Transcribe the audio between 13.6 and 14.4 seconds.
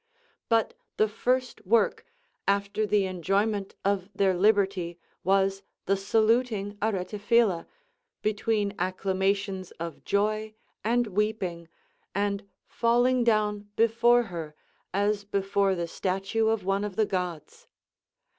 before